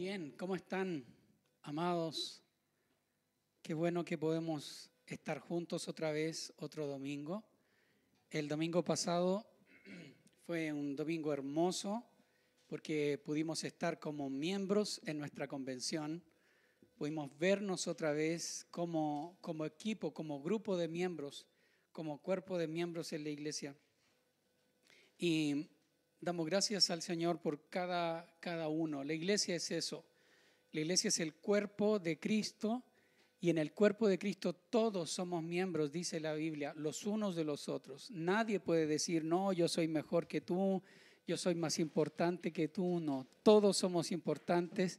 [0.00, 1.04] Bien, ¿cómo están,
[1.62, 2.40] amados?
[3.62, 7.44] Qué bueno que podemos estar juntos otra vez, otro domingo.
[8.30, 9.44] El domingo pasado
[10.46, 12.04] fue un domingo hermoso
[12.68, 16.22] porque pudimos estar como miembros en nuestra convención,
[16.94, 21.44] pudimos vernos otra vez como, como equipo, como grupo de miembros,
[21.90, 23.76] como cuerpo de miembros en la iglesia.
[25.18, 25.66] Y
[26.20, 29.04] damos gracias al Señor por cada, cada uno.
[29.04, 30.04] La iglesia es eso.
[30.72, 32.84] La iglesia es el cuerpo de Cristo
[33.40, 37.44] y en el cuerpo de Cristo todos somos miembros, dice la Biblia, los unos de
[37.44, 38.10] los otros.
[38.10, 40.82] Nadie puede decir, no, yo soy mejor que tú,
[41.26, 42.98] yo soy más importante que tú.
[43.00, 44.98] No, todos somos importantes.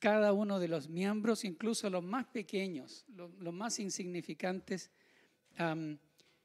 [0.00, 4.90] Cada uno de los miembros, incluso los más pequeños, los, más insignificantes,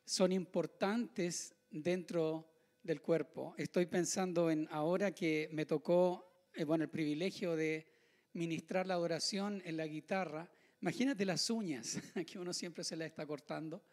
[0.06, 2.51] son importantes dentro
[2.84, 3.54] del cuerpo.
[3.58, 7.88] Estoy pensando en ahora que me tocó, eh, bueno, el privilegio de
[8.34, 10.50] ministrar la adoración en la guitarra.
[10.82, 12.00] Imagínate las uñas
[12.32, 13.84] que uno siempre se las está cortando.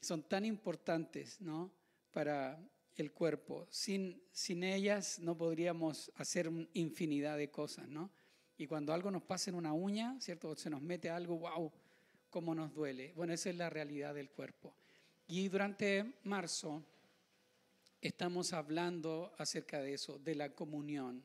[0.00, 1.72] Son tan importantes, ¿no?
[2.12, 2.62] Para
[2.96, 3.66] el cuerpo.
[3.70, 8.10] Sin, sin ellas no podríamos hacer infinidad de cosas, ¿no?
[8.56, 10.54] Y cuando algo nos pasa en una uña, ¿cierto?
[10.56, 11.72] Se nos mete algo, wow,
[12.28, 13.12] cómo nos duele.
[13.14, 14.74] Bueno, esa es la realidad del cuerpo.
[15.28, 16.84] Y durante marzo
[18.00, 21.24] estamos hablando acerca de eso, de la comunión.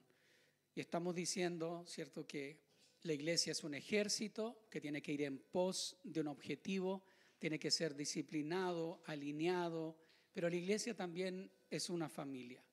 [0.76, 2.60] Y estamos diciendo, ¿cierto?, que
[3.04, 7.04] la iglesia es un ejército que tiene que ir en pos de un objetivo,
[7.38, 9.98] tiene que ser disciplinado, alineado,
[10.32, 12.64] pero la iglesia también es una familia.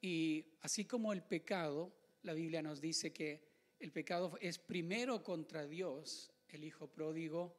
[0.00, 3.44] Y así como el pecado, la Biblia nos dice que
[3.78, 7.56] el pecado es primero contra Dios, el hijo pródigo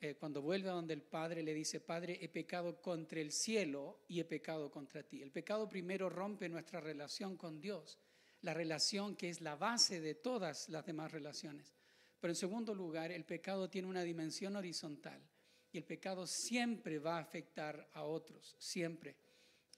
[0.00, 4.04] eh, cuando vuelve a donde el Padre le dice, Padre, he pecado contra el cielo
[4.08, 5.22] y he pecado contra ti.
[5.22, 7.98] El pecado primero rompe nuestra relación con Dios,
[8.42, 11.74] la relación que es la base de todas las demás relaciones.
[12.20, 15.20] Pero en segundo lugar, el pecado tiene una dimensión horizontal
[15.70, 19.16] y el pecado siempre va a afectar a otros, siempre.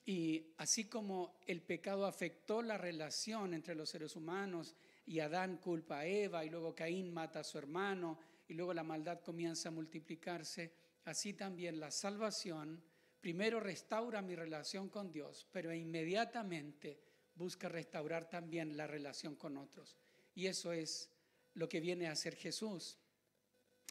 [0.05, 6.01] Y así como el pecado afectó la relación entre los seres humanos y Adán culpa
[6.01, 8.19] a Eva y luego Caín mata a su hermano,
[8.49, 10.73] y luego la maldad comienza a multiplicarse,
[11.05, 12.83] así también la salvación
[13.21, 17.01] primero restaura mi relación con Dios, pero inmediatamente
[17.35, 19.97] busca restaurar también la relación con otros.
[20.35, 21.11] Y eso es
[21.55, 22.99] lo que viene a hacer Jesús.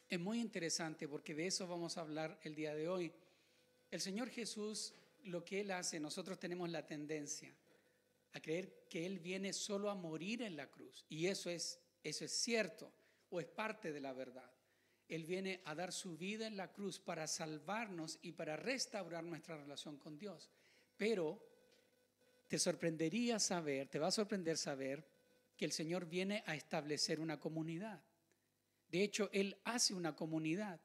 [0.08, 3.12] Es muy interesante porque de eso vamos a hablar el día de hoy.
[3.90, 4.94] El Señor Jesús,
[5.24, 7.54] lo que Él hace, nosotros tenemos la tendencia
[8.32, 11.04] a creer que Él viene solo a morir en la cruz.
[11.08, 12.92] Y eso es, eso es cierto
[13.30, 14.50] o es parte de la verdad.
[15.08, 19.56] Él viene a dar su vida en la cruz para salvarnos y para restaurar nuestra
[19.56, 20.50] relación con Dios.
[20.96, 21.40] Pero
[22.48, 25.06] te sorprendería saber, te va a sorprender saber
[25.56, 28.02] que el Señor viene a establecer una comunidad.
[28.88, 30.80] De hecho, Él hace una comunidad.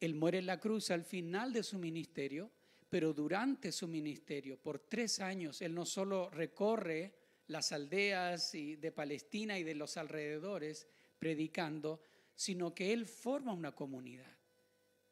[0.00, 2.50] Él muere en la cruz al final de su ministerio,
[2.88, 7.14] pero durante su ministerio, por tres años, Él no solo recorre
[7.48, 10.88] las aldeas de Palestina y de los alrededores,
[11.24, 12.02] predicando,
[12.34, 14.30] sino que Él forma una comunidad.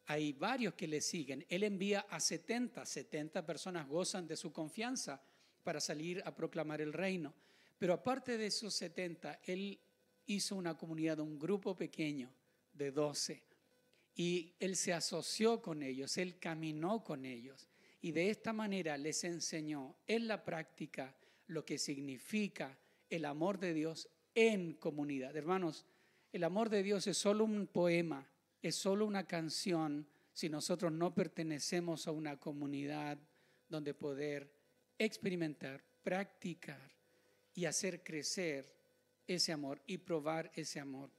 [0.04, 1.42] Hay varios que le siguen.
[1.48, 5.22] Él envía a 70, 70 personas gozan de su confianza
[5.64, 7.32] para salir a proclamar el reino.
[7.78, 9.80] Pero aparte de esos 70, Él
[10.26, 12.30] hizo una comunidad, un grupo pequeño
[12.74, 13.42] de 12.
[14.14, 17.70] Y Él se asoció con ellos, Él caminó con ellos.
[18.02, 23.72] Y de esta manera les enseñó en la práctica lo que significa el amor de
[23.72, 25.34] Dios en comunidad.
[25.34, 25.86] Hermanos,
[26.32, 28.26] el amor de Dios es solo un poema,
[28.62, 33.18] es solo una canción si nosotros no pertenecemos a una comunidad
[33.68, 34.50] donde poder
[34.98, 36.90] experimentar, practicar
[37.54, 38.72] y hacer crecer
[39.26, 41.10] ese amor y probar ese amor.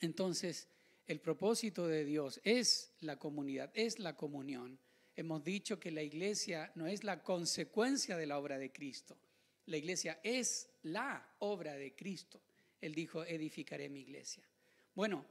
[0.00, 0.68] Entonces,
[1.06, 4.78] el propósito de Dios es la comunidad, es la comunión.
[5.14, 9.16] Hemos dicho que la iglesia no es la consecuencia de la obra de Cristo.
[9.64, 12.42] La iglesia es la obra de Cristo.
[12.80, 14.48] Él dijo, edificaré mi iglesia.
[14.94, 15.24] Bueno,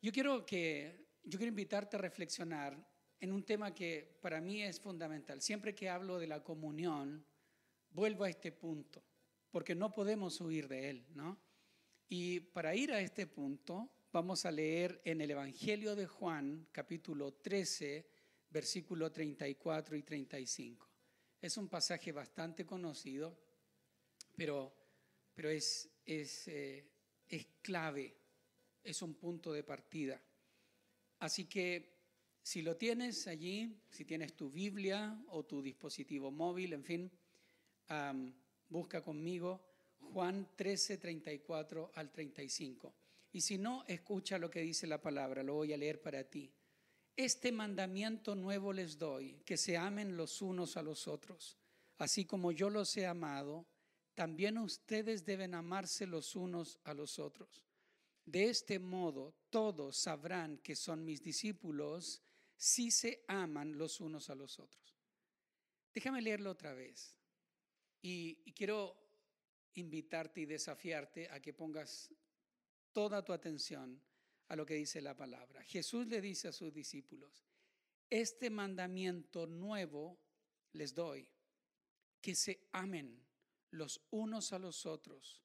[0.00, 2.78] yo quiero que yo quiero invitarte a reflexionar
[3.18, 5.42] en un tema que para mí es fundamental.
[5.42, 7.26] Siempre que hablo de la comunión,
[7.90, 9.02] vuelvo a este punto,
[9.50, 11.40] porque no podemos huir de él, ¿no?
[12.08, 17.34] Y para ir a este punto, vamos a leer en el Evangelio de Juan, capítulo
[17.34, 18.08] 13,
[18.50, 20.88] versículo 34 y 35.
[21.40, 23.36] Es un pasaje bastante conocido,
[24.36, 24.72] pero,
[25.34, 26.84] pero es, eh,
[27.28, 28.16] es, clave,
[28.82, 30.22] es un punto de partida.
[31.18, 31.96] Así que
[32.42, 37.10] si lo tienes allí, si tienes tu Biblia o tu dispositivo móvil, en fin,
[38.68, 39.60] busca conmigo
[40.12, 42.94] Juan 13, 34 al 35.
[43.32, 46.52] Y si no, escucha lo que dice la palabra, lo voy a leer para ti.
[47.16, 51.58] Este mandamiento nuevo les doy, que se amen los unos a los otros.
[51.98, 53.66] Así como yo los he amado,
[54.16, 57.62] también ustedes deben amarse los unos a los otros.
[58.24, 62.22] De este modo, todos sabrán que son mis discípulos
[62.56, 64.96] si se aman los unos a los otros.
[65.92, 67.14] Déjame leerlo otra vez.
[68.00, 68.96] Y, quiero
[69.74, 72.10] invitarte y desafiarte a que pongas
[72.92, 74.00] toda tu atención
[74.48, 75.62] a lo que dice la palabra.
[75.64, 77.44] Jesús le dice a sus discípulos,
[78.08, 80.18] este mandamiento nuevo
[80.72, 81.28] les doy,
[82.22, 83.25] que se amen
[83.76, 85.42] los unos a los otros,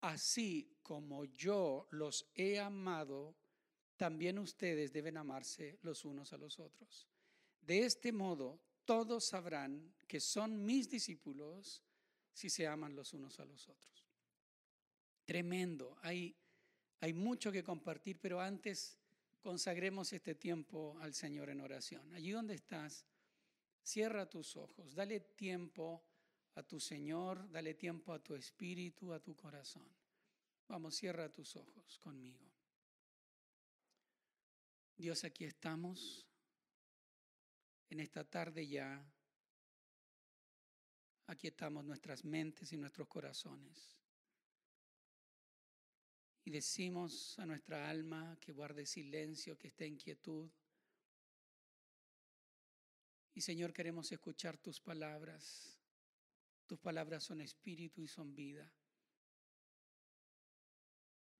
[0.00, 3.34] así como yo los he amado,
[3.96, 7.06] también ustedes deben amarse los unos a los otros.
[7.60, 11.82] De este modo, todos sabrán que son mis discípulos
[12.32, 14.04] si se aman los unos a los otros.
[15.24, 15.96] Tremendo.
[16.02, 16.36] Hay,
[17.00, 18.98] hay mucho que compartir, pero antes
[19.40, 22.12] consagremos este tiempo al Señor en oración.
[22.12, 23.06] Allí donde estás,
[23.82, 26.02] cierra tus ojos, dale tiempo
[26.54, 29.88] a tu Señor, dale tiempo a tu espíritu, a tu corazón.
[30.68, 32.50] Vamos, cierra tus ojos conmigo.
[34.96, 36.26] Dios, aquí estamos
[37.90, 39.04] en esta tarde ya.
[41.26, 43.96] Aquí estamos nuestras mentes y nuestros corazones.
[46.44, 50.50] Y decimos a nuestra alma que guarde silencio, que esté en quietud.
[53.32, 55.73] Y Señor, queremos escuchar tus palabras.
[56.66, 58.72] Tus palabras son espíritu y son vida.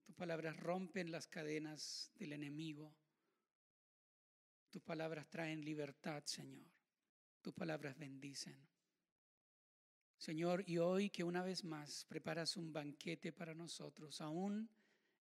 [0.04, 2.94] Tus palabras rompen las cadenas del enemigo.
[4.70, 6.70] Tus palabras traen libertad, Señor.
[7.40, 8.56] Tus palabras bendicen.
[10.18, 14.70] Señor, y hoy que una vez más preparas un banquete para nosotros, aún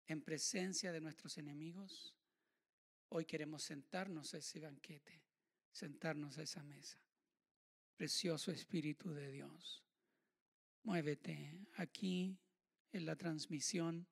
[0.07, 2.15] en presencia de nuestros enemigos,
[3.09, 5.21] hoy queremos sentarnos a ese banquete,
[5.71, 6.99] sentarnos a esa mesa.
[7.95, 9.82] Precioso Espíritu de Dios.
[10.83, 12.37] Muévete aquí
[12.91, 14.05] en la transmisión,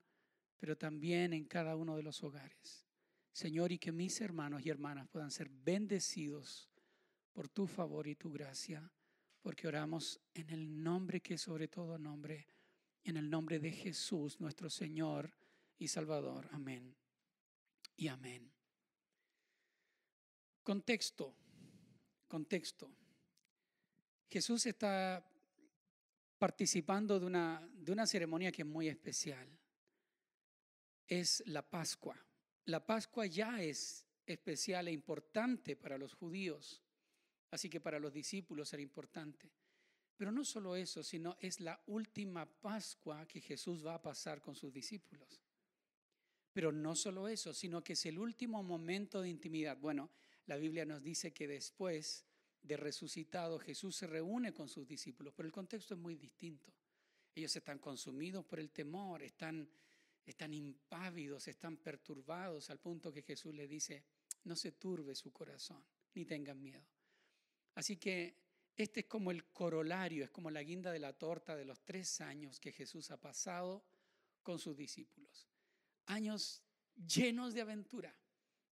[0.57, 2.87] pero también en cada uno de los hogares.
[3.31, 6.69] Señor, y que mis hermanos y hermanas puedan ser bendecidos
[7.33, 8.91] por tu favor y tu gracia,
[9.41, 12.47] porque oramos en el nombre que es sobre todo nombre,
[13.03, 15.33] en el nombre de Jesús, nuestro Señor
[15.77, 16.49] y Salvador.
[16.51, 16.95] Amén.
[17.95, 18.51] Y amén.
[20.63, 21.35] Contexto,
[22.27, 22.91] contexto.
[24.29, 25.30] Jesús está
[26.41, 29.47] participando de una, de una ceremonia que es muy especial.
[31.07, 32.19] Es la Pascua.
[32.65, 36.81] La Pascua ya es especial e importante para los judíos,
[37.51, 39.51] así que para los discípulos era importante.
[40.17, 44.55] Pero no solo eso, sino es la última Pascua que Jesús va a pasar con
[44.55, 45.43] sus discípulos.
[46.53, 49.77] Pero no solo eso, sino que es el último momento de intimidad.
[49.77, 50.09] Bueno,
[50.47, 52.25] la Biblia nos dice que después
[52.61, 56.71] de resucitado, Jesús se reúne con sus discípulos, pero el contexto es muy distinto.
[57.33, 59.67] Ellos están consumidos por el temor, están,
[60.25, 64.03] están impávidos, están perturbados al punto que Jesús le dice,
[64.43, 66.85] no se turbe su corazón, ni tengan miedo.
[67.75, 68.35] Así que
[68.75, 72.21] este es como el corolario, es como la guinda de la torta de los tres
[72.21, 73.83] años que Jesús ha pasado
[74.43, 75.47] con sus discípulos.
[76.07, 76.61] Años
[76.95, 78.13] llenos de aventura.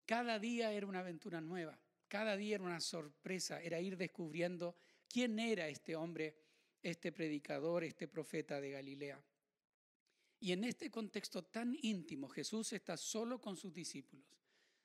[0.06, 1.78] Cada día era una aventura nueva.
[2.08, 4.76] Cada día era una sorpresa, era ir descubriendo
[5.08, 6.36] quién era este hombre,
[6.82, 9.22] este predicador, este profeta de Galilea.
[10.40, 14.26] Y en este contexto tan íntimo, Jesús está solo con sus discípulos.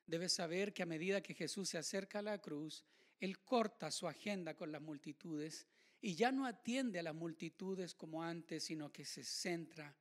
[0.06, 2.84] Debes saber que a medida que Jesús se acerca a la cruz,
[3.20, 5.68] Él corta su agenda con las multitudes
[6.02, 9.96] y ya no atiende a las multitudes como antes, sino que se centra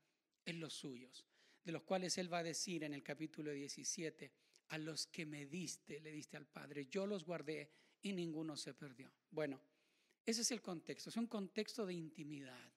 [0.44, 1.24] en los suyos,
[1.64, 4.32] de los cuales Él va a decir en el capítulo 17,
[4.72, 6.86] a los que me diste, le diste al Padre.
[6.86, 9.12] Yo los guardé y ninguno se perdió.
[9.30, 9.60] Bueno,
[10.24, 12.72] ese es el contexto, es un contexto de intimidad.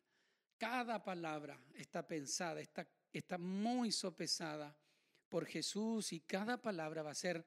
[0.58, 4.75] Cada palabra está pensada, está, está muy sopesada
[5.30, 7.46] por Jesús y cada palabra va a ser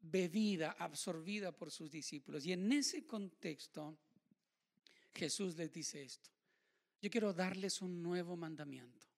[0.00, 2.46] bebida, absorbida por sus discípulos.
[2.46, 3.98] Y en ese contexto,
[5.12, 6.30] Jesús les dice esto.
[7.00, 9.08] Yo quiero darles un nuevo mandamiento.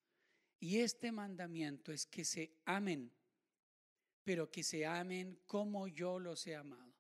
[0.59, 3.13] Y este mandamiento es que se amen
[4.25, 6.93] pero que se amen como yo los he amado.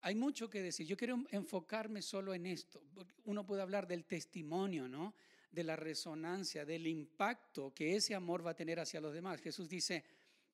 [0.00, 0.86] Hay mucho que decir.
[0.86, 2.82] Yo quiero enfocarme solo en esto.
[3.24, 5.14] Uno puede hablar del testimonio, ¿no?
[5.50, 9.40] De la resonancia, del impacto que ese amor va a tener hacia los demás.
[9.40, 10.04] Jesús dice,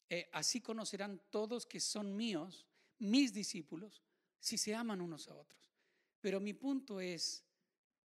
[0.09, 2.67] eh, así conocerán todos que son míos,
[2.99, 4.03] mis discípulos,
[4.39, 5.75] si se aman unos a otros.
[6.21, 7.45] Pero mi punto es,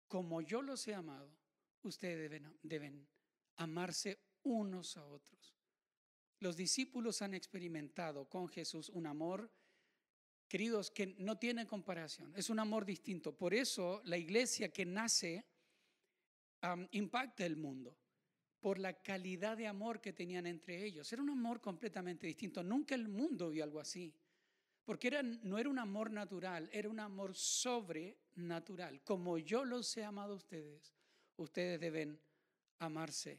[0.08, 1.30] como yo los he amado,
[1.82, 3.06] ustedes deben, deben
[3.56, 5.57] amarse unos a otros.
[6.40, 9.50] Los discípulos han experimentado con Jesús un amor,
[10.46, 12.32] queridos, que no tiene comparación.
[12.36, 13.36] Es un amor distinto.
[13.36, 15.44] Por eso la iglesia que nace
[16.92, 17.96] impacta el mundo
[18.60, 21.12] por la calidad de amor que tenían entre ellos.
[21.12, 22.62] Era un amor completamente distinto.
[22.62, 24.12] Nunca el mundo vio algo así.
[24.84, 29.02] Porque era, no era un amor natural, era un amor sobrenatural.
[29.02, 30.94] Como yo los he amado a ustedes,
[31.36, 32.18] ustedes deben
[32.78, 33.38] amarse.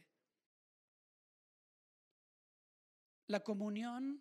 [3.30, 4.20] La comunión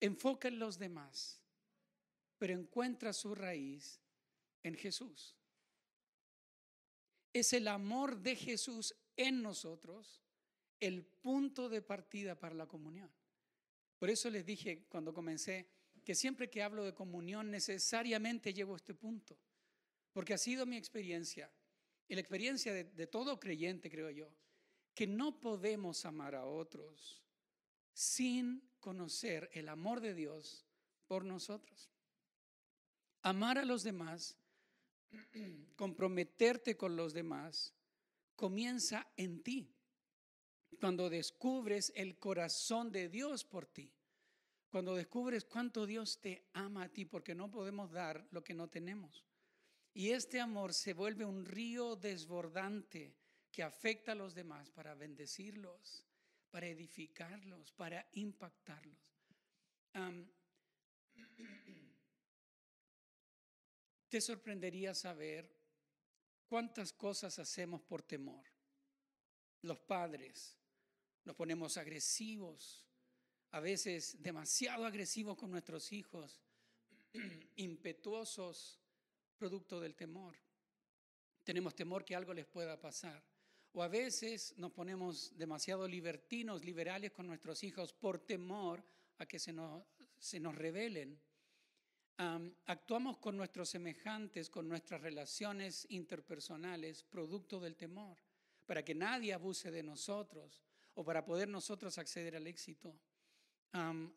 [0.00, 1.40] enfoca en los demás,
[2.36, 4.00] pero encuentra su raíz
[4.64, 5.36] en Jesús.
[7.32, 10.20] Es el amor de Jesús en nosotros
[10.80, 13.08] el punto de partida para la comunión.
[14.00, 15.68] Por eso les dije cuando comencé
[16.04, 19.38] que siempre que hablo de comunión necesariamente llevo este punto,
[20.12, 21.52] porque ha sido mi experiencia
[22.08, 24.34] y la experiencia de, de todo creyente, creo yo,
[24.92, 27.22] que no podemos amar a otros
[27.92, 30.66] sin conocer el amor de Dios
[31.06, 31.90] por nosotros.
[33.22, 34.36] Amar a los demás,
[35.76, 37.74] comprometerte con los demás,
[38.34, 39.72] comienza en ti.
[40.80, 43.92] Cuando descubres el corazón de Dios por ti.
[44.70, 48.68] Cuando descubres cuánto Dios te ama a ti, porque no podemos dar lo que no
[48.68, 49.24] tenemos.
[49.94, 53.14] Y este amor se vuelve un río desbordante
[53.52, 56.06] que afecta a los demás para bendecirlos,
[56.52, 59.00] para edificarlos, para impactarlos.
[64.10, 65.50] te sorprendería saber
[66.46, 68.44] cuántas cosas hacemos por temor.
[69.62, 70.58] Los padres
[71.24, 72.84] nos ponemos agresivos,
[73.52, 76.42] a veces demasiado agresivos con nuestros hijos,
[77.56, 78.78] impetuosos
[79.38, 80.36] producto del temor.
[81.44, 83.31] Tenemos temor que algo les pueda pasar.
[83.74, 88.84] O a veces nos ponemos demasiado libertinos, liberales con nuestros hijos por temor
[89.18, 89.82] a que se nos,
[90.18, 91.18] se nos rebelen.
[92.66, 98.18] actuamos con nuestros semejantes, con nuestras relaciones interpersonales, producto del temor,
[98.66, 100.62] para que nadie abuse de nosotros
[100.94, 102.94] o para poder nosotros acceder al éxito.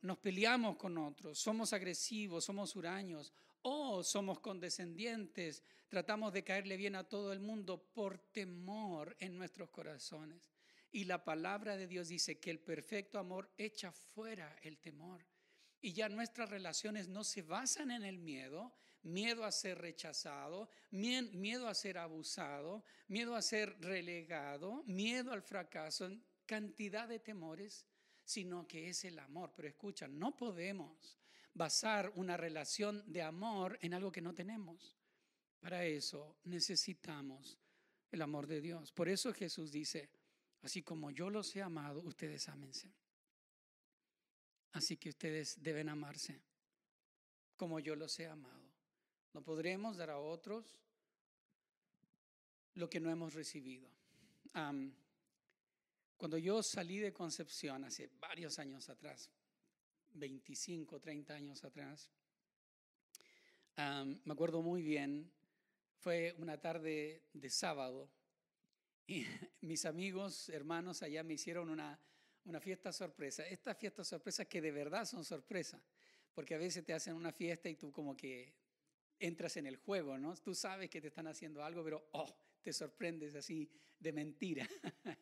[0.02, 3.32] nos peleamos con otros, somos agresivos, somos huraños
[3.68, 9.72] o somos condescendientes, tratamos de caerle bien a todo el mundo por temor en nuestros
[9.72, 10.52] corazones.
[10.92, 15.26] Y la palabra de Dios dice que el perfecto amor echa fuera el temor.
[15.82, 21.68] Y ya nuestras relaciones no se basan en el miedo, miedo a ser rechazado, miedo
[21.68, 26.08] a ser abusado, miedo a ser relegado, miedo al fracaso,
[26.46, 27.88] cantidad de temores,
[28.24, 29.54] sino que es el amor.
[29.56, 31.18] Pero escucha, no podemos
[31.56, 34.96] basar una relación de amor en algo que no tenemos.
[35.60, 37.58] Para eso necesitamos
[38.12, 38.92] el amor de Dios.
[38.92, 40.10] Por eso Jesús dice,
[40.62, 42.94] así como yo los he amado, ustedes ámense.
[44.74, 46.42] Así que ustedes deben amarse
[47.56, 48.70] como yo los he amado.
[49.34, 50.78] No podremos dar a otros
[52.74, 53.90] lo que no hemos recibido.
[56.18, 59.30] cuando yo salí de Concepción hace varios años atrás,
[60.16, 62.10] 25, 30 años atrás.
[63.78, 65.32] me acuerdo muy bien,
[65.98, 68.10] fue una tarde de sábado
[69.08, 69.26] y
[69.62, 72.00] mis amigos, hermanos allá me hicieron una,
[72.46, 73.48] una fiesta sorpresa.
[73.48, 75.82] Estas fiestas sorpresas que de verdad son sorpresas,
[76.34, 78.56] porque a veces te hacen una fiesta y tú como que
[79.20, 80.36] entras en el juego, ¿no?
[80.38, 83.70] Tú sabes que te están haciendo algo, pero oh, te sorprendes así
[84.00, 84.68] de mentira.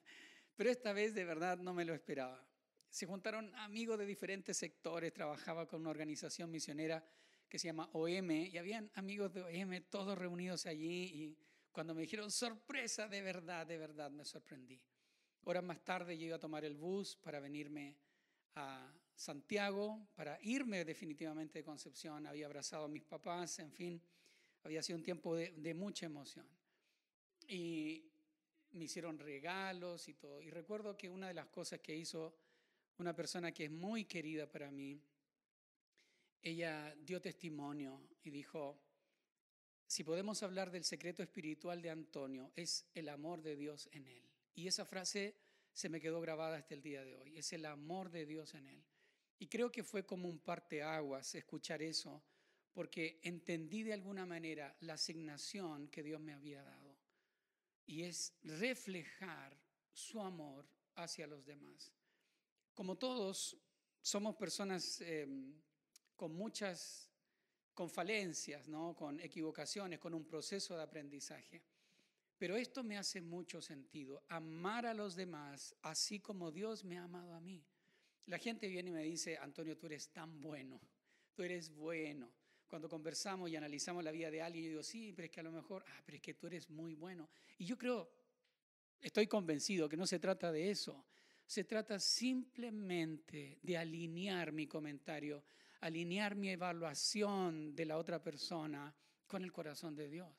[0.55, 2.47] Pero esta vez de verdad no me lo esperaba
[2.93, 7.03] se juntaron amigos de diferentes sectores, trabajaba con una organización misionera
[7.49, 11.37] que se llama OM y habían amigos de OM todos reunidos allí y
[11.71, 14.79] cuando me dijeron sorpresa, de verdad, de verdad me sorprendí.
[15.45, 17.97] Horas más tarde llegué a tomar el bus para venirme
[18.53, 22.27] a Santiago, para irme definitivamente de Concepción.
[22.27, 23.99] Había abrazado a mis papás, en fin,
[24.61, 26.47] había sido un tiempo de, de mucha emoción.
[27.47, 28.07] Y
[28.73, 30.39] me hicieron regalos y todo.
[30.43, 32.35] Y recuerdo que una de las cosas que hizo
[32.97, 35.01] una persona que es muy querida para mí,
[36.41, 38.79] ella dio testimonio y dijo,
[39.87, 44.29] si podemos hablar del secreto espiritual de Antonio, es el amor de Dios en él.
[44.55, 45.35] Y esa frase
[45.71, 48.67] se me quedó grabada hasta el día de hoy, es el amor de Dios en
[48.67, 48.83] él.
[49.39, 52.23] Y creo que fue como un parteaguas escuchar eso,
[52.71, 56.97] porque entendí de alguna manera la asignación que Dios me había dado.
[57.85, 59.57] Y es reflejar
[59.91, 61.91] su amor hacia los demás.
[62.73, 63.57] Como todos,
[64.01, 65.53] somos personas em,
[66.15, 67.09] con muchas
[67.73, 68.95] con falencias, ¿no?
[68.95, 71.63] con equivocaciones, con un proceso de aprendizaje.
[72.37, 77.03] Pero esto me hace mucho sentido, amar a los demás así como Dios me ha
[77.03, 77.65] amado a mí.
[78.25, 80.79] La gente viene y me dice, Antonio, tú eres tan bueno,
[81.33, 82.31] tú eres bueno.
[82.67, 85.43] Cuando conversamos y analizamos la vida de alguien, yo digo, sí, pero es que a
[85.43, 87.29] lo mejor, ah, pero es que tú eres muy bueno.
[87.57, 88.09] Y yo creo,
[88.99, 91.05] estoy convencido que no se trata de eso.
[91.53, 95.43] Se trata simplemente de alinear mi comentario,
[95.81, 98.91] alinear mi evaluación de la otra persona
[99.27, 100.35] con el corazón de Dios.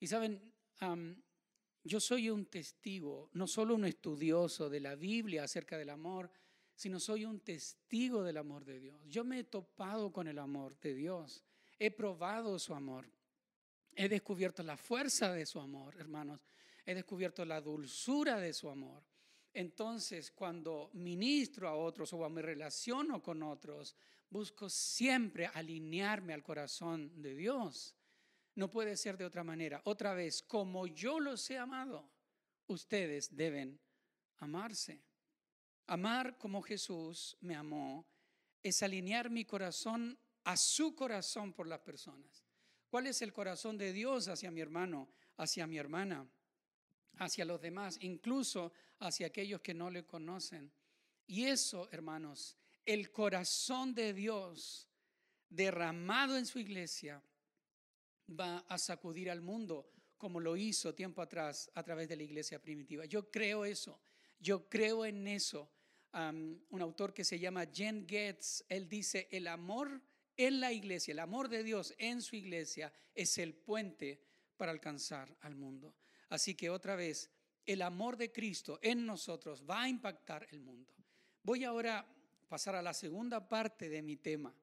[0.00, 0.50] Y saben,
[1.82, 6.32] yo soy un testigo, no solo un estudioso de la Biblia acerca del amor,
[6.74, 8.98] sino soy un testigo del amor de Dios.
[9.06, 11.44] Yo me he topado con el amor de Dios,
[11.78, 13.10] he probado su amor,
[13.94, 16.40] he descubierto la fuerza de su amor, hermanos,
[16.86, 19.04] he descubierto la dulzura de su amor.
[19.54, 23.94] Entonces, cuando ministro a otros o me relaciono con otros,
[24.28, 27.94] busco siempre alinearme al corazón de Dios.
[28.56, 29.80] No puede ser de otra manera.
[29.84, 32.10] Otra vez, como yo los he amado,
[32.66, 33.80] ustedes deben
[34.38, 35.04] amarse.
[35.86, 38.06] Amar como Jesús me amó
[38.60, 42.44] es alinear mi corazón a su corazón por las personas.
[42.88, 46.26] ¿Cuál es el corazón de Dios hacia mi hermano, hacia mi hermana,
[47.18, 50.72] hacia los demás, incluso hacia aquellos que no le conocen?
[51.26, 54.88] Y eso, hermanos, el corazón de Dios
[55.48, 57.22] derramado en su iglesia
[58.28, 62.60] va a sacudir al mundo como lo hizo tiempo atrás a través de la iglesia
[62.60, 63.04] primitiva.
[63.04, 64.00] Yo creo eso,
[64.38, 65.70] yo creo en eso.
[66.12, 70.00] un autor que se llama Jen Getz, él dice, el amor
[70.36, 74.20] en la iglesia, el amor de Dios en su iglesia es el puente
[74.56, 75.94] para alcanzar al mundo.
[76.28, 77.30] Así que otra vez,
[77.66, 80.92] el amor de Cristo en nosotros va a impactar el mundo.
[81.42, 82.06] Voy ahora a
[82.48, 84.54] pasar a la segunda parte de mi tema.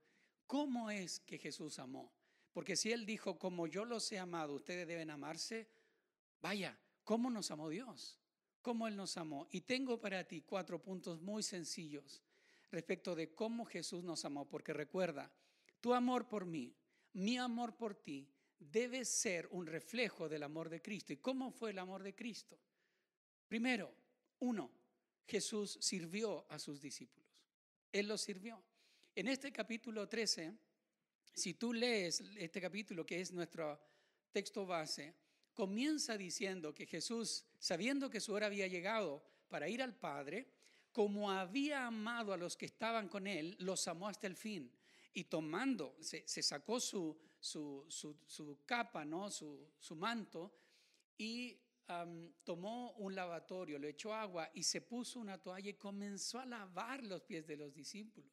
[0.47, 2.11] ¿Cómo es que Jesús amó?
[2.51, 5.69] Porque si Él dijo, como yo los he amado, ustedes deben amarse,
[6.41, 8.19] vaya, ¿cómo nos amó Dios?
[8.61, 9.47] ¿Cómo Él nos amó?
[9.51, 12.21] Y tengo para ti cuatro puntos muy sencillos
[12.69, 15.31] respecto de cómo Jesús nos amó, porque recuerda,
[15.79, 16.75] tu amor por mí,
[17.13, 18.29] mi amor por ti,
[18.61, 21.13] debe ser un reflejo del amor de Cristo.
[21.13, 22.57] ¿Y cómo fue el amor de Cristo?
[23.47, 23.93] Primero,
[24.39, 24.71] uno,
[25.27, 27.29] Jesús sirvió a sus discípulos.
[27.91, 28.63] Él los sirvió.
[29.15, 30.53] En este capítulo 13,
[31.33, 33.79] si tú lees este capítulo, que es nuestro
[34.31, 35.15] texto base,
[35.53, 40.47] comienza diciendo que Jesús, sabiendo que su hora había llegado para ir al Padre,
[40.91, 44.71] como había amado a los que estaban con él, los amó hasta el fin.
[45.13, 49.29] Y tomando, se, sacó su, su, capa, ¿no?
[49.29, 50.53] su, manto,
[51.17, 51.59] y
[52.43, 57.03] tomó un lavatorio, le echó agua y se puso una toalla y comenzó a lavar
[57.03, 58.31] los pies de los discípulos.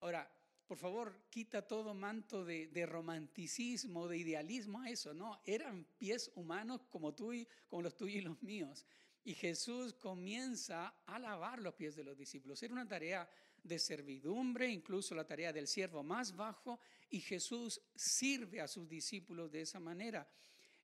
[0.00, 0.30] Ahora,
[0.66, 6.82] por favor, quita todo manto de, romanticismo, de idealismo a eso, no, eran pies humanos
[6.88, 8.86] como tú y como los tuyos y los míos.
[9.24, 12.62] Y Jesús comienza a lavar los pies de los discípulos.
[12.62, 13.28] Era una tarea
[13.62, 19.50] de servidumbre, incluso la tarea del siervo más bajo, y Jesús sirve a sus discípulos
[19.50, 20.28] de esa manera.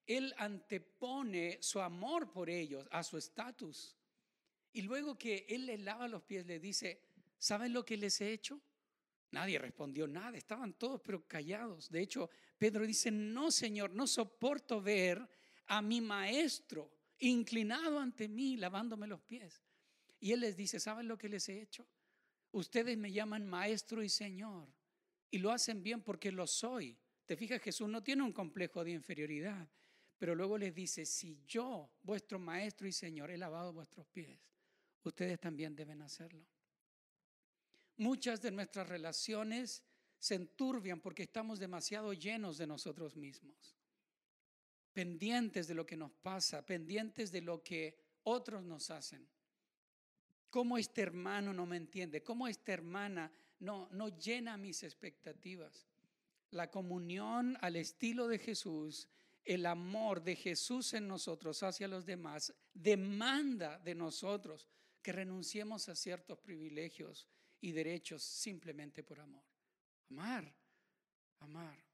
[0.06, 3.96] Él antepone su amor por ellos a su estatus.
[4.72, 7.00] Y luego que Él les lava los pies, le dice,
[7.38, 8.60] ¿saben lo que les he hecho?
[9.32, 11.90] Nadie respondió nada, estaban todos pero callados.
[11.90, 15.26] De hecho, Pedro dice, no, Señor, no soporto ver
[15.66, 19.62] a mi maestro inclinado ante mí, lavándome los pies.
[20.20, 21.86] Y él les dice, ¿saben lo que les he hecho?
[22.56, 24.66] Ustedes me llaman maestro y Señor.
[25.30, 26.98] Y lo hacen bien porque lo soy.
[27.26, 29.68] Te fijas, Jesús no tiene un complejo de inferioridad.
[30.16, 34.40] Pero luego les dice, si yo, vuestro maestro y Señor, he lavado vuestros pies,
[35.02, 36.46] ustedes también deben hacerlo.
[37.98, 39.82] Muchas de nuestras relaciones
[40.18, 43.76] se enturbian porque estamos demasiado llenos de nosotros mismos,
[44.94, 49.28] pendientes de lo que nos pasa, pendientes de lo que otros nos hacen.
[50.56, 52.22] ¿Cómo este hermano no me entiende?
[52.22, 55.86] ¿Cómo esta hermana no, no llena mis expectativas?
[56.52, 59.06] La comunión al estilo de Jesús,
[59.44, 64.66] el amor de Jesús en nosotros hacia los demás, demanda de nosotros
[65.02, 67.28] que renunciemos a ciertos privilegios
[67.60, 69.44] y derechos simplemente por amor.
[70.08, 70.56] Amar,
[71.40, 71.84] amar.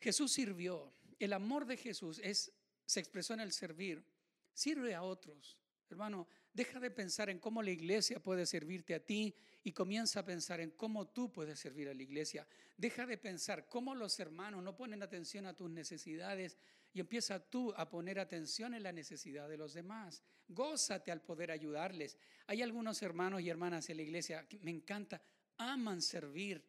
[0.00, 0.92] Jesús sirvió.
[1.20, 2.52] El amor de Jesús es,
[2.84, 4.04] se expresó en el servir.
[4.52, 5.56] Sirve a otros.
[5.88, 10.24] Hermano, deja de pensar en cómo la iglesia puede servirte a ti y comienza a
[10.24, 12.46] pensar en cómo tú puedes servir a la iglesia.
[12.76, 16.56] Deja de pensar cómo los hermanos no ponen atención a tus necesidades
[16.92, 20.22] y empieza tú a poner atención en la necesidad de los demás.
[20.48, 22.16] Gózate al poder ayudarles.
[22.46, 25.20] Hay algunos hermanos y hermanas en la iglesia que me encanta,
[25.58, 26.64] aman servir,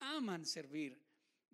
[0.00, 1.00] aman servir.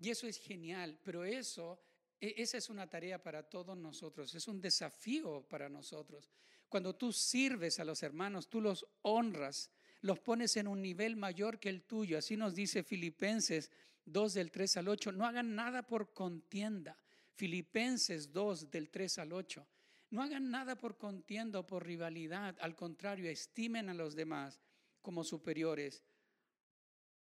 [0.00, 1.78] Y eso es genial, pero eso
[2.20, 6.30] e, esa es una tarea para todos nosotros, es un desafío para nosotros.
[6.68, 11.58] Cuando tú sirves a los hermanos, tú los honras, los pones en un nivel mayor
[11.58, 12.18] que el tuyo.
[12.18, 13.70] Así nos dice Filipenses
[14.04, 15.12] 2 del 3 al 8.
[15.12, 16.98] No hagan nada por contienda.
[17.34, 19.66] Filipenses 2 del 3 al 8.
[20.10, 22.56] No hagan nada por contienda o por rivalidad.
[22.60, 24.60] Al contrario, estimen a los demás
[25.02, 26.02] como superiores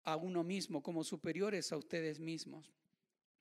[0.03, 2.73] a uno mismo, como superiores a ustedes mismos.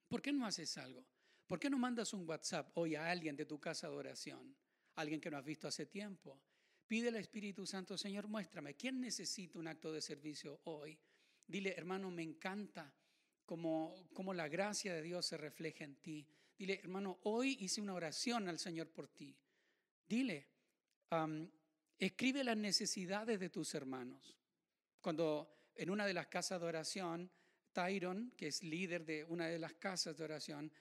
[0.08, 1.04] ¿Por qué no haces algo?
[1.46, 4.54] ¿Por qué no mandas un WhatsApp hoy a alguien de tu casa de oración?
[4.98, 6.40] Alguien que no has visto hace tiempo.
[6.88, 10.98] Pide al Espíritu Santo, Señor, muéstrame, ¿quién necesita un acto de servicio hoy?
[11.46, 12.92] Dile, hermano, me encanta
[13.44, 16.26] cómo, cómo la gracia de Dios se refleja en ti.
[16.58, 19.36] Dile, hermano, hoy hice una oración al Señor por ti.
[20.08, 20.48] Dile,
[21.96, 24.36] escribe las necesidades de tus hermanos.
[25.00, 27.30] Cuando en una de las casas de oración,
[27.72, 30.72] Tyron, que es líder de una de las casas de oración,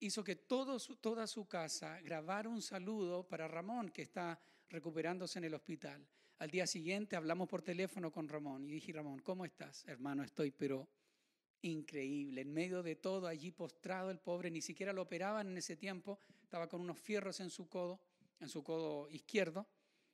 [0.00, 5.44] hizo que todo toda su casa grabara un saludo para Ramón, que está recuperándose en
[5.44, 6.06] el hospital.
[6.38, 9.84] Al día siguiente hablamos por teléfono con Ramón y dije, Ramón, ¿cómo estás?
[9.86, 10.88] Hermano, estoy pero
[11.62, 12.42] increíble.
[12.42, 16.20] En medio de todo, allí postrado el pobre, ni siquiera lo operaban en ese tiempo,
[16.42, 18.00] estaba con unos fierros en su codo,
[18.40, 19.66] en su codo izquierdo,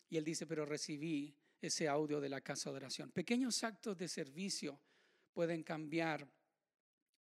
[0.08, 3.10] y él dice, pero recibí ese audio de la casa de oración.
[3.10, 4.80] Pequeños actos de servicio
[5.32, 6.28] pueden cambiar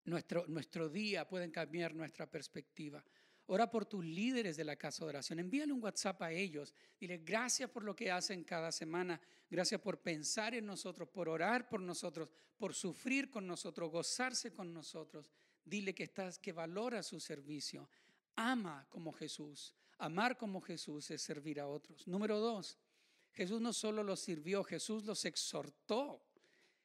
[0.06, 3.04] nuestro, nuestro día, pueden cambiar nuestra perspectiva.
[3.48, 5.40] Ora por tus líderes de la casa de oración.
[5.40, 6.74] Envíale un WhatsApp a ellos.
[7.00, 9.20] Dile gracias por lo que hacen cada semana.
[9.50, 14.74] Gracias por pensar en nosotros, por orar por nosotros, por sufrir con nosotros, gozarse con
[14.74, 15.30] nosotros.
[15.66, 17.90] Dile que estás, que valora su servicio.
[18.38, 19.76] Ama como Jesús.
[19.98, 22.08] Amar como Jesús es servir a otros.
[22.08, 22.78] Número dos,
[23.34, 26.26] Jesús no solo los sirvió, Jesús los exhortó.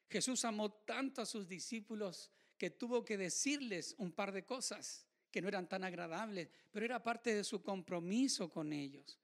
[0.09, 5.41] Jesús amó tanto a sus discípulos que tuvo que decirles un par de cosas que
[5.41, 9.19] no eran tan agradables, pero era parte de su compromiso con ellos.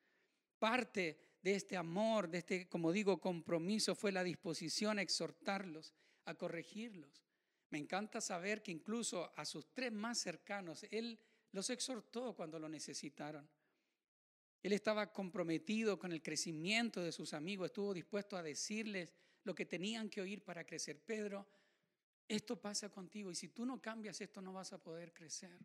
[0.60, 5.94] Parte de este amor, de este, como digo, compromiso fue la disposición a exhortarlos,
[6.26, 7.24] a corregirlos.
[7.70, 11.20] Me encanta saber que incluso a sus tres más cercanos, Él
[11.52, 13.50] los exhortó cuando lo necesitaron.
[14.62, 19.66] Él estaba comprometido con el crecimiento de sus amigos, estuvo dispuesto a decirles lo que
[19.66, 21.02] tenían que oír para crecer.
[21.02, 21.46] Pedro,
[22.36, 25.58] esto pasa contigo y si tú no cambias esto no vas a poder crecer.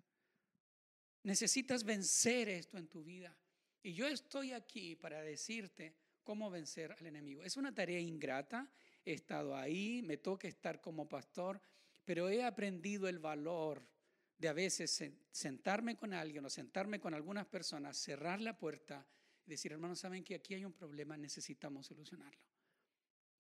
[1.23, 3.37] Necesitas vencer esto en tu vida.
[3.83, 7.43] Y yo estoy aquí para decirte cómo vencer al enemigo.
[7.43, 8.71] Es una tarea ingrata,
[9.05, 11.61] he estado ahí, me toca estar como pastor,
[12.05, 13.87] pero he aprendido el valor
[14.37, 19.07] de a veces sentarme con alguien o sentarme con algunas personas, cerrar la puerta
[19.47, 22.41] y decir, hermanos, saben que aquí hay un problema, necesitamos solucionarlo.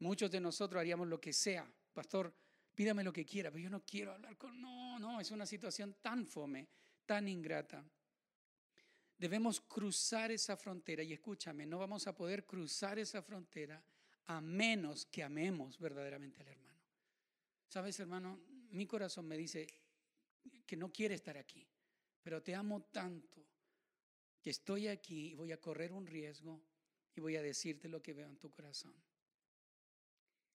[0.00, 2.34] Muchos de nosotros haríamos lo que sea, pastor,
[2.78, 4.60] pídame lo que quiera, pero yo no quiero hablar con...
[4.60, 6.68] No, no, es una situación tan fome,
[7.04, 7.84] tan ingrata.
[9.18, 13.82] Debemos cruzar esa frontera y escúchame, no vamos a poder cruzar esa frontera
[14.26, 16.80] a menos que amemos verdaderamente al hermano.
[17.66, 19.66] Sabes, hermano, mi corazón me dice
[20.64, 21.66] que no quiere estar aquí,
[22.22, 23.44] pero te amo tanto
[24.40, 26.62] que estoy aquí y voy a correr un riesgo
[27.12, 28.94] y voy a decirte lo que veo en tu corazón.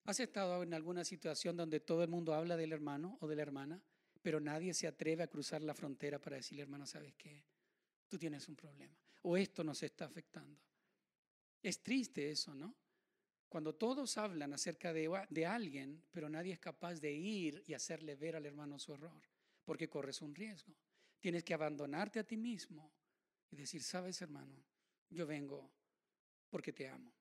[0.04, 3.42] ¿Has estado en alguna situación donde todo el mundo habla del hermano o de la
[3.42, 3.82] hermana,
[4.20, 7.44] pero nadie se atreve a cruzar la frontera para decirle, hermano, ¿sabes qué?
[8.08, 8.96] Tú tienes un problema.
[9.22, 10.60] O esto nos está afectando.
[11.62, 12.74] Es triste eso, ¿no?
[13.48, 18.16] Cuando todos hablan acerca de, de alguien, pero nadie es capaz de ir y hacerle
[18.16, 19.22] ver al hermano su error,
[19.64, 20.74] porque corres un riesgo.
[21.20, 22.92] Tienes que abandonarte a ti mismo
[23.50, 24.62] y decir, sabes, hermano,
[25.08, 25.70] yo vengo
[26.50, 27.12] porque te amo.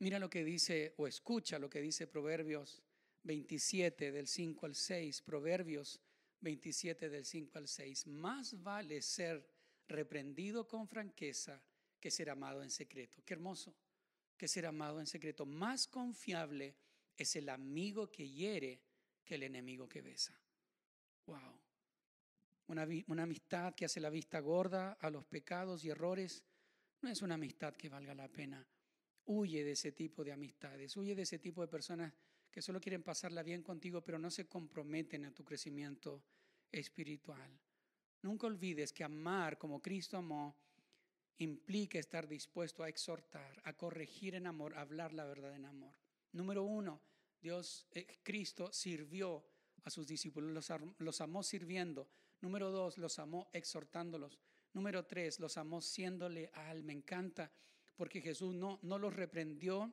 [0.00, 2.82] Mira lo que dice o escucha lo que dice Proverbios
[3.22, 6.00] 27 del 5 al 6, Proverbios
[6.40, 8.06] 27 del 5 al 6.
[8.06, 9.46] Más vale ser
[9.88, 11.62] reprendido con franqueza
[12.00, 13.22] que ser amado en secreto.
[13.26, 13.74] Qué hermoso
[14.38, 15.44] que ser amado en secreto.
[15.44, 16.74] Más confiable
[17.14, 18.80] es el amigo que hiere
[19.22, 20.40] que el enemigo que besa.
[21.26, 21.60] Wow.
[22.68, 26.42] Una, una amistad que hace la vista gorda a los pecados y errores
[27.02, 28.66] no es una amistad que valga la pena.
[29.32, 32.12] Huye de ese tipo de amistades, huye de ese tipo de personas
[32.50, 36.24] que solo quieren pasarla bien contigo, pero no se comprometen a tu crecimiento
[36.72, 37.56] espiritual.
[38.22, 40.56] Nunca olvides que amar como Cristo amó
[41.38, 45.94] implica estar dispuesto a exhortar, a corregir en amor, a hablar la verdad en amor.
[46.32, 47.00] Número uno,
[47.40, 49.46] Dios, eh, Cristo sirvió
[49.84, 52.08] a sus discípulos, los, amó sirviendo.
[52.40, 54.40] Número dos, los amó exhortándolos.
[54.72, 56.82] Número tres, los amó siéndole a él.
[56.82, 57.50] Me encanta
[58.00, 59.92] porque Jesús no, no los reprendió,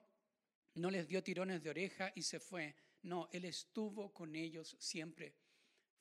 [0.75, 2.73] no les dio tirones de oreja y se fue.
[3.01, 5.35] No, Él estuvo con ellos siempre.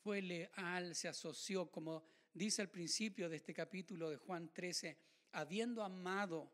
[0.04, 4.96] Fue leal, se asoció, como dice al principio de este capítulo de Juan 13,
[5.32, 6.52] habiendo amado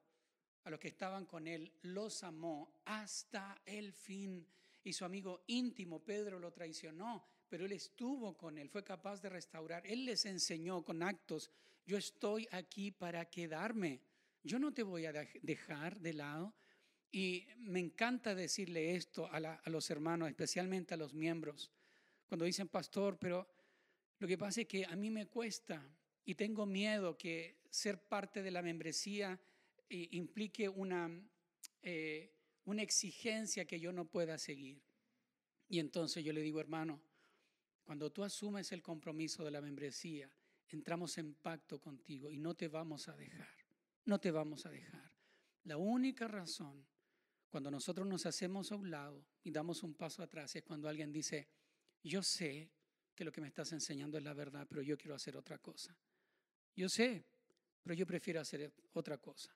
[0.65, 4.49] a los que estaban con él, los amó hasta el fin.
[4.83, 9.29] Y su amigo íntimo, Pedro, lo traicionó, pero él estuvo con él, fue capaz de
[9.29, 9.87] restaurar.
[9.87, 11.51] Él les enseñó con actos,
[11.85, 14.01] yo estoy aquí para quedarme,
[14.43, 16.55] yo no te voy a dejar de lado.
[17.11, 21.71] Y me encanta decirle esto a, los hermanos, especialmente a los miembros,
[22.27, 23.47] cuando dicen, pastor, pero
[24.19, 25.87] lo que pasa es que a mí me cuesta
[26.25, 29.39] y tengo miedo que ser parte de la membresía
[29.91, 31.11] implique una,
[31.83, 32.33] eh,
[32.65, 34.81] una exigencia que yo no pueda seguir.
[35.69, 37.03] Y entonces yo le digo, hermano,
[37.85, 40.31] cuando tú asumes el compromiso de la membresía,
[40.69, 43.49] entramos en pacto contigo y no te vamos a dejar,
[44.05, 45.13] no te vamos a dejar.
[45.65, 46.87] La única razón
[47.49, 51.13] cuando nosotros nos hacemos a un lado y damos un paso atrás es cuando alguien
[51.13, 51.49] dice,
[52.03, 52.71] yo sé
[53.15, 55.97] que lo que me estás enseñando es la verdad, pero yo quiero hacer otra cosa.
[56.75, 57.27] Yo sé,
[57.83, 59.55] pero yo prefiero hacer otra cosa.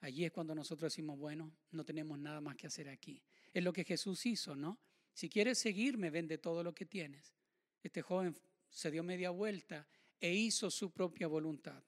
[0.00, 3.22] Allí es cuando nosotros decimos, bueno, no tenemos nada más que hacer aquí.
[3.52, 4.80] Es lo que Jesús hizo, ¿no?
[5.14, 7.34] Si quieres seguirme, vende todo lo que tienes.
[7.82, 8.36] Este joven
[8.68, 9.86] se dio media vuelta
[10.20, 11.82] e hizo su propia voluntad.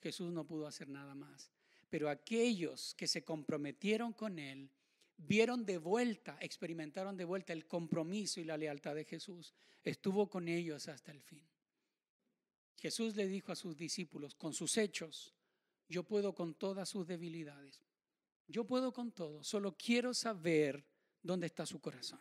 [0.00, 1.51] Jesús no pudo hacer nada más.
[1.92, 4.70] Pero aquellos que se comprometieron con él,
[5.18, 9.52] vieron de vuelta, experimentaron de vuelta el compromiso y la lealtad de Jesús.
[9.84, 11.46] Estuvo con ellos hasta el fin.
[12.78, 15.34] Jesús le dijo a sus discípulos, con sus hechos,
[15.86, 17.82] yo puedo con todas sus debilidades.
[18.48, 19.44] Yo puedo con todo.
[19.44, 20.82] Solo quiero saber
[21.22, 22.20] dónde está su corazón.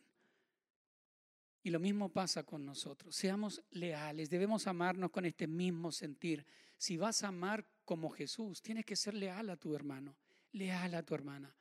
[1.63, 3.15] Y lo mismo pasa con nosotros.
[3.15, 4.29] Seamos leales.
[4.29, 6.45] Debemos amarnos con este mismo sentir.
[6.77, 10.15] Si vas a amar como Jesús, tienes que ser leal a tu hermano,
[10.53, 11.53] leal a tu hermana.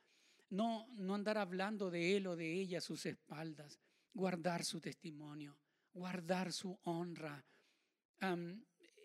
[0.51, 3.81] No, no andar hablando de él o de ella a sus espaldas.
[4.13, 5.57] Guardar su testimonio,
[5.93, 7.45] guardar su honra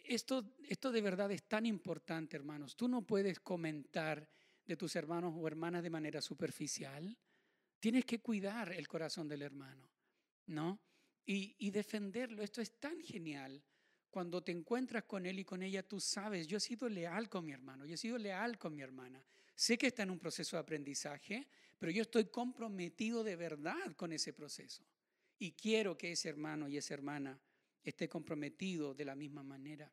[0.04, 2.76] esto, esto de verdad es tan importante, hermanos.
[2.76, 4.28] Tú no puedes comentar
[4.64, 7.18] de tus hermanos o hermanas de manera superficial.
[7.80, 9.90] Tienes que cuidar el corazón del hermano,
[10.46, 10.78] ¿no?
[11.24, 12.44] Y, y, defenderlo.
[12.44, 13.64] Esto es tan genial.
[14.10, 17.44] Cuando te encuentras con él y con ella, tú sabes, yo he sido leal con
[17.44, 19.22] mi hermano, yo he sido leal con mi hermana.
[19.54, 24.12] Sé que está en un proceso de aprendizaje, pero yo estoy comprometido de verdad con
[24.12, 24.84] ese proceso.
[25.38, 27.38] Y quiero que ese hermano y esa hermana
[27.82, 29.92] esté comprometido de la misma manera.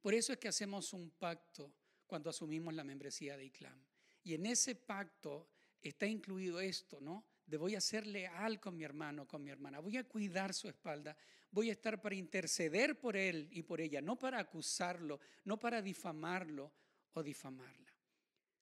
[0.00, 1.72] Por eso es que hacemos un pacto
[2.06, 3.84] cuando asumimos la membresía de ICLAM.
[4.24, 5.48] Y en ese pacto
[5.82, 7.24] está incluido esto, ¿no?
[7.50, 10.68] De voy a ser leal con mi hermano, con mi hermana, voy a cuidar su
[10.68, 11.16] espalda,
[11.50, 15.82] voy a estar para interceder por él y por ella, no para acusarlo, no para
[15.82, 16.70] difamarlo
[17.12, 17.92] o difamarla.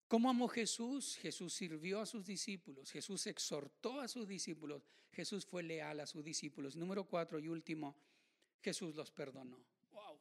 [0.06, 1.18] ¿Cómo amó Jesús?
[1.20, 6.24] Jesús sirvió a sus discípulos, Jesús exhortó a sus discípulos, Jesús fue leal a sus
[6.24, 6.74] discípulos.
[6.74, 7.94] Número cuatro y último,
[8.62, 9.62] Jesús los perdonó.
[9.90, 10.18] Wow,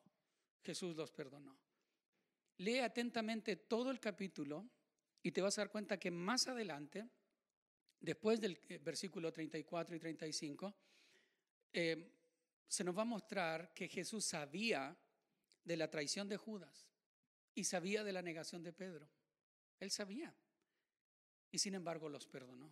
[0.62, 1.58] Jesús los perdonó.
[2.58, 4.68] Lee atentamente todo el capítulo
[5.24, 7.08] y te vas a dar cuenta que más adelante,
[8.00, 10.76] después del eh, versículo 34 y 35,
[11.74, 12.12] eh,
[12.68, 14.96] se nos va a mostrar que Jesús sabía
[15.64, 16.88] de la traición de Judas
[17.54, 19.10] y sabía de la negación de Pedro.
[19.80, 20.34] Él sabía.
[21.52, 22.70] Y sin embargo los perdonó.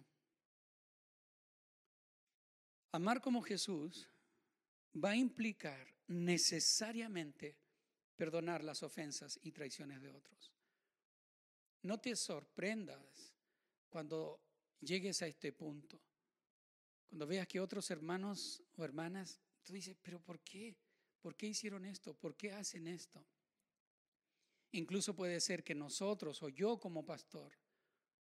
[2.91, 4.09] Amar como Jesús
[5.03, 7.57] va a implicar necesariamente
[8.15, 10.53] perdonar las ofensas y traiciones de otros.
[11.81, 13.33] No te sorprendas
[13.89, 14.39] cuando
[14.81, 16.01] llegues a este punto.
[17.07, 20.75] Cuando veas que otros hermanos o hermanas, tú dices, pero ¿por qué?
[21.21, 22.13] ¿Por qué hicieron esto?
[22.13, 23.25] ¿Por qué hacen esto?
[24.71, 27.53] Incluso puede ser que nosotros o yo como pastor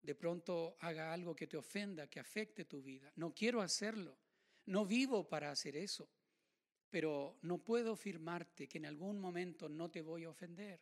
[0.02, 3.12] de pronto haga algo que te ofenda, que afecte tu vida.
[3.16, 4.18] No quiero hacerlo.
[4.66, 6.10] No vivo para hacer eso.
[6.90, 10.80] Pero no puedo firmarte que en algún momento no te voy a ofender.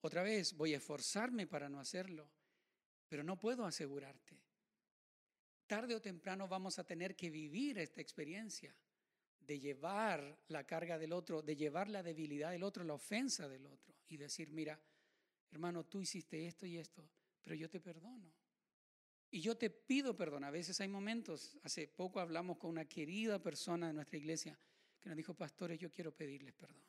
[0.00, 2.30] Otra vez, voy a esforzarme para no hacerlo,
[3.08, 4.38] pero no puedo asegurarte.
[5.66, 8.74] Tarde o temprano vamos a tener que vivir esta experiencia
[9.40, 13.66] de llevar la carga del otro, de llevar la debilidad del otro, la ofensa del
[13.66, 14.80] otro, y decir, mira,
[15.50, 17.08] hermano, tú hiciste esto y esto,
[17.42, 18.32] pero yo te perdono.
[19.30, 20.44] Y yo te pido perdón.
[20.44, 24.58] A veces hay momentos, hace poco hablamos con una querida persona de nuestra iglesia
[25.00, 26.84] que nos dijo, pastores, yo quiero pedirles perdón,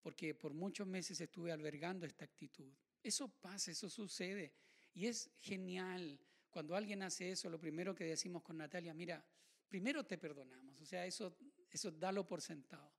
[0.00, 2.72] porque por muchos meses estuve albergando esta actitud.
[3.02, 4.52] Eso pasa, eso sucede.
[4.94, 6.18] Y es genial
[6.50, 9.24] cuando alguien hace eso, lo primero que decimos con Natalia, mira,
[9.68, 11.36] primero te perdonamos, o sea, eso
[11.70, 12.92] eso dalo por sentado.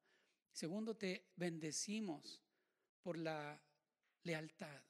[0.51, 2.41] Segundo, te bendecimos
[3.01, 3.61] por la
[4.23, 4.81] lealtad,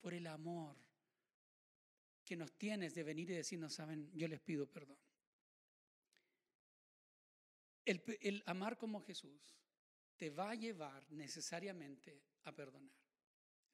[0.00, 0.76] por el amor
[2.24, 4.98] que nos tienes de venir y decirnos, saben, yo les pido perdón.
[7.84, 9.56] El, el amar como Jesús
[10.16, 12.96] te va a llevar necesariamente a perdonar.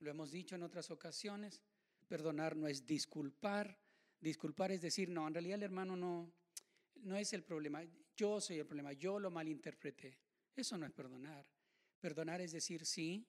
[0.00, 1.62] Lo hemos dicho en otras ocasiones,
[2.08, 3.78] perdonar no es disculpar,
[4.20, 6.32] disculpar es decir, no, en realidad el hermano no,
[6.96, 7.84] no es el problema,
[8.16, 10.18] yo soy el problema, yo lo malinterpreté.
[10.56, 11.46] Eso no es perdonar.
[12.00, 13.24] Perdonar es decir, sí,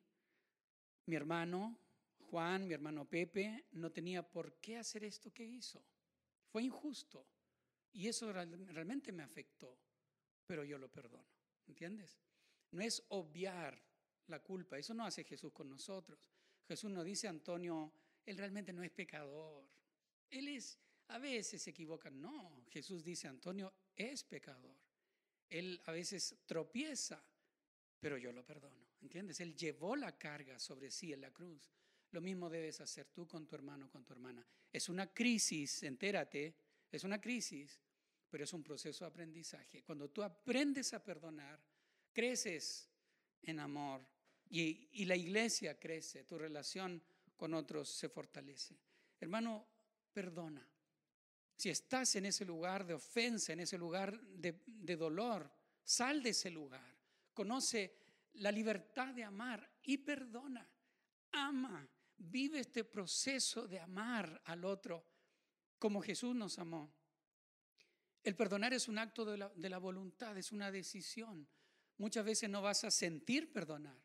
[1.06, 1.78] mi hermano
[2.30, 5.84] Juan, mi hermano Pepe, no tenía por qué hacer esto que hizo.
[6.48, 7.26] Fue injusto.
[7.92, 9.78] Y eso realmente me afectó,
[10.46, 11.28] pero yo lo perdono.
[11.68, 12.20] ¿Entiendes?
[12.72, 13.80] No es obviar
[14.28, 16.20] la culpa, eso no hace Jesús con nosotros.
[16.68, 17.92] Jesús nos dice, Antonio,
[18.30, 19.68] él realmente no es pecador.
[20.30, 22.12] Él es, a veces se equivoca.
[22.12, 24.78] No, Jesús dice, Antonio es pecador.
[25.50, 27.24] Él a veces tropieza,
[28.00, 28.88] pero yo lo perdono.
[29.02, 29.40] ¿Entiendes?
[29.40, 31.72] Él llevó la carga sobre sí en la cruz.
[32.12, 34.46] Lo mismo debes hacer tú con tu hermano, con tu hermana.
[34.72, 36.56] Es una crisis, entérate,
[36.92, 37.80] es una crisis,
[38.30, 39.82] pero es un proceso de aprendizaje.
[39.82, 41.60] Cuando tú aprendes a perdonar,
[42.14, 42.90] creces
[43.42, 44.06] en amor
[44.50, 47.02] y, y la iglesia crece, tu relación
[47.40, 48.78] con otros se fortalece.
[49.18, 49.66] Hermano,
[50.12, 50.68] perdona.
[51.56, 55.50] Si estás en ese lugar de ofensa, en ese lugar de, dolor,
[55.82, 56.98] sal de ese lugar.
[57.34, 57.96] Conoce
[58.34, 60.70] la libertad de amar y perdona.
[61.32, 65.06] Ama, vive este proceso de amar al otro
[65.78, 66.94] como Jesús nos amó.
[68.22, 71.48] El perdonar es un acto de la, voluntad, es una decisión.
[71.98, 73.98] Muchas veces no vas a sentir perdonar.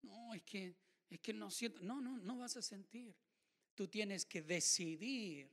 [0.00, 1.80] No, es que, es que no siento.
[1.82, 3.14] No, no, no vas a sentir.
[3.74, 5.50] Tú tienes que decidir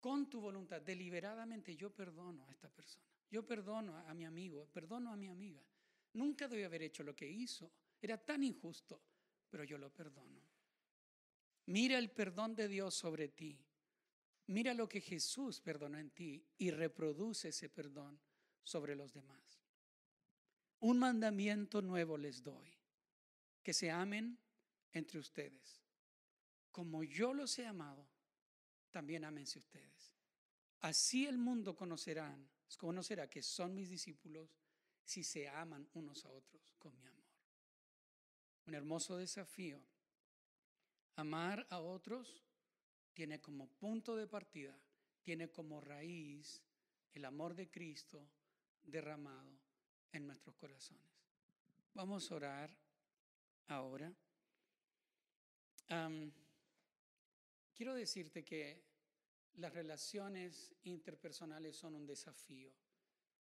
[0.00, 3.06] con tu voluntad, deliberadamente, yo perdono a esta persona.
[3.30, 5.62] Yo perdono a mi amigo, perdono a mi amiga.
[6.14, 7.72] Nunca debí haber hecho lo que hizo.
[8.00, 9.00] Era tan injusto,
[9.48, 10.42] pero yo lo perdono.
[11.66, 13.58] Mira el perdón de Dios sobre ti.
[14.48, 18.20] Mira lo que Jesús perdonó en ti y reproduce ese perdón
[18.64, 19.62] sobre los demás.
[20.80, 22.76] Un mandamiento nuevo les doy,
[23.62, 24.41] que se amen
[24.92, 25.82] entre ustedes.
[26.70, 28.06] Como yo los he amado,
[28.90, 30.14] también ámense ustedes.
[30.80, 34.50] Así el mundo conocerán, conocerá que son mis discípulos
[35.04, 37.22] si se aman unos a otros con mi amor.
[38.66, 39.82] Un hermoso desafío.
[41.16, 42.42] Amar a otros
[43.12, 44.78] tiene como punto de partida,
[45.22, 46.62] tiene como raíz
[47.12, 48.26] el amor de Cristo
[48.82, 49.58] derramado
[50.12, 51.04] en nuestros corazones.
[51.94, 52.76] Vamos a orar
[53.68, 54.12] ahora.
[57.74, 58.82] Quiero decirte que
[59.54, 62.72] las relaciones interpersonales son un desafío.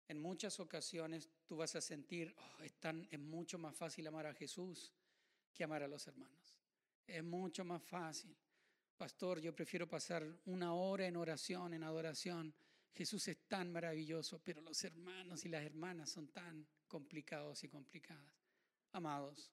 [0.08, 2.74] En muchas ocasiones tú vas a sentir, oh, es,
[3.10, 4.92] es mucho más fácil amar a Jesús
[5.54, 6.58] que amar a los hermanos.
[7.06, 8.36] Es mucho más fácil.
[8.96, 12.54] Pastor, yo prefiero pasar una hora en oración, en adoración.
[12.94, 18.32] Jesús es tan maravilloso, pero los hermanos y las hermanas son tan complicados y complicadas.
[18.92, 19.50] Amados,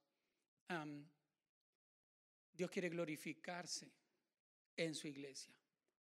[2.60, 3.90] Dios quiere glorificarse
[4.76, 5.56] en su iglesia,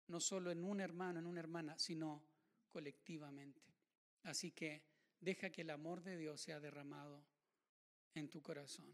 [0.10, 2.24] no solo en un hermano, en una hermana, sino
[2.70, 3.64] colectivamente.
[4.22, 4.84] Así que
[5.20, 7.26] deja que el amor de Dios sea derramado
[8.14, 8.94] en tu corazón.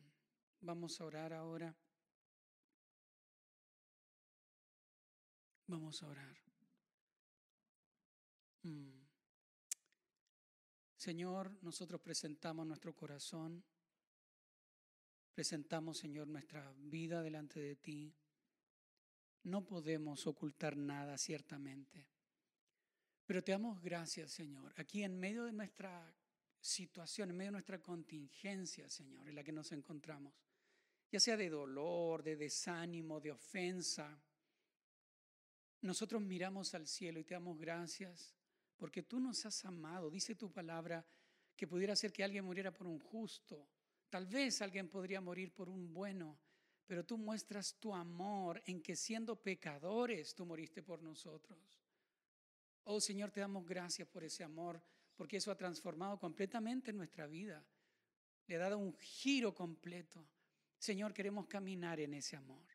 [0.61, 1.75] Vamos a orar ahora.
[5.67, 6.37] Vamos a orar.
[8.63, 9.01] Mm.
[10.95, 13.65] Señor, nosotros presentamos nuestro corazón,
[15.33, 18.13] presentamos, Señor, nuestra vida delante de ti.
[19.43, 22.07] No podemos ocultar nada, ciertamente.
[23.25, 26.15] Pero te damos gracias, Señor, aquí en medio de nuestra
[26.59, 30.33] situación, en medio de nuestra contingencia, Señor, en la que nos encontramos,
[31.11, 34.19] ya sea de dolor, de desánimo, de ofensa.
[35.81, 38.35] Nosotros miramos al cielo y te damos gracias
[38.77, 40.09] porque tú nos has amado.
[40.09, 41.05] Dice tu palabra
[41.55, 43.67] que pudiera ser que alguien muriera por un justo.
[44.09, 46.39] Tal vez alguien podría morir por un bueno,
[46.85, 51.79] pero tú muestras tu amor en que siendo pecadores tú moriste por nosotros.
[52.85, 54.81] Oh Señor, te damos gracias por ese amor,
[55.15, 57.63] porque eso ha transformado completamente nuestra vida.
[58.47, 60.27] Le ha dado un giro completo.
[60.79, 62.65] Señor, queremos caminar en ese amor.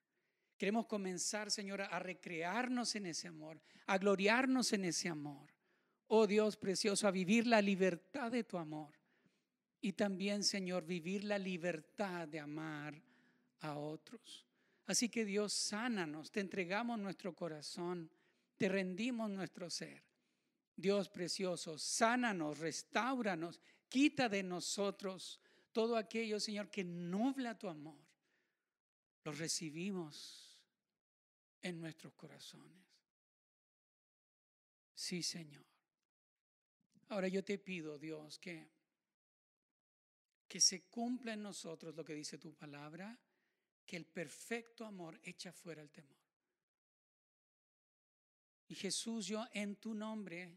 [0.56, 5.50] Queremos comenzar, Señor, a recrearnos en ese amor, a gloriarnos en ese amor.
[6.06, 8.94] Oh Dios precioso, a vivir la libertad de tu amor.
[9.84, 12.94] Y también, Señor, vivir la libertad de amar
[13.60, 14.46] a otros.
[14.86, 18.10] Así que Dios, sánanos, te entregamos nuestro corazón
[18.56, 20.02] te rendimos nuestro ser.
[20.76, 25.40] Dios precioso, sánanos, restauranos, quita de nosotros
[25.72, 28.00] todo aquello, Señor, que nubla tu amor.
[29.24, 30.58] Lo recibimos
[31.62, 32.84] en nuestros corazones.
[34.94, 35.64] Sí, Señor.
[37.08, 38.68] Ahora yo te pido, Dios, que,
[40.54, 43.18] que se cumpla en nosotros lo que dice tu palabra,
[43.84, 46.22] que el perfecto amor echa fuera el temor.
[48.68, 50.56] Y Jesús, yo en tu nombre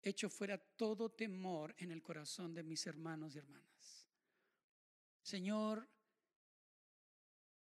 [0.00, 4.08] echo fuera todo temor en el corazón de mis hermanos y hermanas.
[5.20, 5.86] Señor,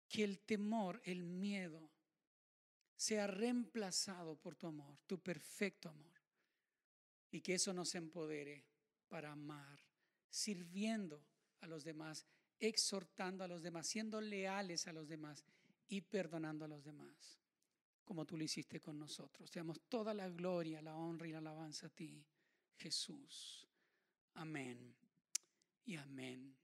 [0.09, 1.89] que el temor, el miedo,
[2.97, 6.19] sea reemplazado por tu amor, tu perfecto amor,
[7.31, 8.65] y que eso nos empodere
[9.07, 9.88] para amar,
[10.29, 11.23] sirviendo
[11.61, 12.25] a los demás,
[12.59, 15.43] exhortando a los demás, siendo leales a los demás
[15.87, 17.39] y perdonando a los demás,
[18.03, 19.49] como tú lo hiciste con nosotros.
[19.49, 22.23] Te damos toda la gloria, la honra y la alabanza a ti,
[22.77, 23.67] Jesús.
[24.35, 24.95] Amén
[25.85, 26.58] y amén.